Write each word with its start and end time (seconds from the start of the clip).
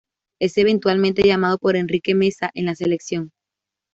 Es 0.39 0.57
eventualmente 0.57 1.21
llamado 1.21 1.59
por 1.59 1.75
Enrique 1.75 2.15
Meza 2.15 2.49
en 2.55 2.65
la 2.65 2.73
selección. 2.73 3.29